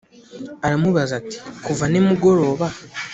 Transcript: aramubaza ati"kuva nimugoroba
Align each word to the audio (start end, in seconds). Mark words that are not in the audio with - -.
aramubaza 0.65 1.13
ati"kuva 1.21 1.85
nimugoroba 1.87 2.67